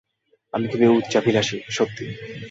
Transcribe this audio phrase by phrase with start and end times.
[0.53, 2.05] আমি খুবই উচ্চাভিলাষী, সত্যি।